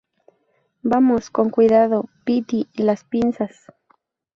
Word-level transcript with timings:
vamos, 0.81 1.29
con 1.29 1.51
cuidado. 1.51 2.09
piti, 2.25 2.67
las 2.73 3.03
pinzas. 3.03 3.67